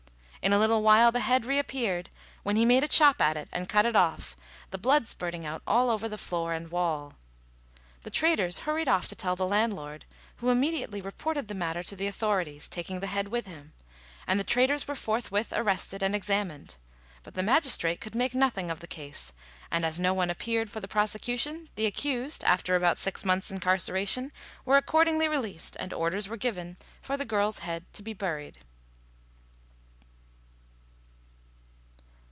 [0.43, 2.09] In a little while the head re appeared,
[2.41, 4.35] when he made a chop at it and cut it off,
[4.71, 7.13] the blood spurting out all over the floor and wall.
[8.01, 10.03] The traders hurried off to tell the landlord,
[10.37, 13.73] who immediately reported the matter to the authorities, taking the head with him,
[14.25, 16.77] and the traders were forthwith arrested and examined;
[17.21, 19.33] but the magistrate could make nothing of the case,
[19.69, 24.31] and, as no one appeared for the prosecution, the accused, after about six months' incarceration,
[24.65, 28.57] were accordingly released, and orders were given for the girl's head to be buried.